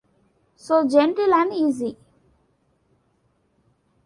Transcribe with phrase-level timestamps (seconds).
[0.55, 1.95] So genteel and easy!